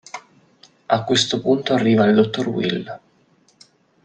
A 0.87 1.03
questo 1.03 1.39
punto 1.41 1.73
arriva 1.73 2.05
il 2.05 2.15
Dr. 2.15 2.47
Will. 2.47 2.99